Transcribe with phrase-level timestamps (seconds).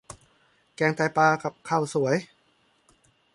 [0.75, 2.15] แกงไตปลากับข้าวสวย